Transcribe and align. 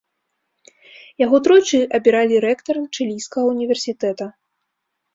Яго 1.25 1.37
тройчы 1.49 1.79
абіралі 1.99 2.35
рэктарам 2.49 2.91
чылійскага 2.97 3.45
універсітэта. 3.55 4.25